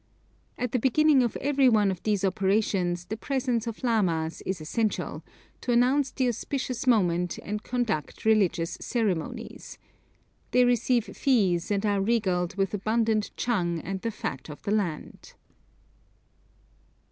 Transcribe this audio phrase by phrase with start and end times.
[0.57, 5.23] At the beginning of every one of these operations the presence of lamas is essential,
[5.61, 9.77] to announce the auspicious moment, and conduct religious ceremonies.
[10.49, 15.35] They receive fees, and are regaled with abundant chang and the fat of the land.